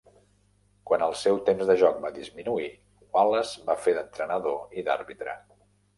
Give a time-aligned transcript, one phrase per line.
[0.91, 2.67] Quan el seu temps de joc va disminuir,
[3.17, 5.37] Wallace va fer d'entrenador i d'àrbitre.